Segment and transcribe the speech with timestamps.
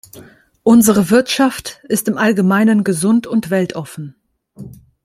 [0.63, 4.15] Unsere Wirtschaft ist im Allgemeinen gesund und weltoffen.